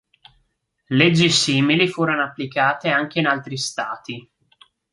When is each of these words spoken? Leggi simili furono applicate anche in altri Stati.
Leggi 0.87 1.29
simili 1.29 1.87
furono 1.87 2.23
applicate 2.23 2.89
anche 2.89 3.19
in 3.19 3.27
altri 3.27 3.55
Stati. 3.55 4.27